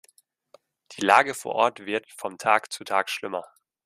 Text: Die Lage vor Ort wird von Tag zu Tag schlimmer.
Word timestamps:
Die 0.93 1.01
Lage 1.01 1.35
vor 1.35 1.53
Ort 1.53 1.85
wird 1.85 2.09
von 2.11 2.39
Tag 2.39 2.73
zu 2.73 2.83
Tag 2.83 3.07
schlimmer. 3.07 3.45